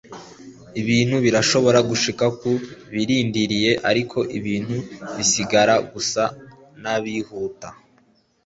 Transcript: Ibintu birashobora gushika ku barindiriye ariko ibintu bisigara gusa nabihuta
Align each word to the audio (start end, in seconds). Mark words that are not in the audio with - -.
Ibintu 0.81 1.15
birashobora 1.25 1.79
gushika 1.89 2.25
ku 2.39 2.51
barindiriye 2.93 3.71
ariko 3.89 4.17
ibintu 4.37 4.75
bisigara 5.15 5.75
gusa 5.93 6.23
nabihuta 6.81 7.67